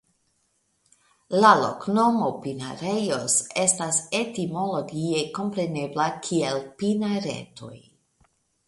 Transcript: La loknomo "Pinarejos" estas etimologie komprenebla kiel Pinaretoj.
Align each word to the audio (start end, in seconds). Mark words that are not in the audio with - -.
La 1.43 1.51
loknomo 1.63 2.31
"Pinarejos" 2.45 3.37
estas 3.67 4.01
etimologie 4.23 5.23
komprenebla 5.41 6.11
kiel 6.27 6.69
Pinaretoj. 6.83 7.77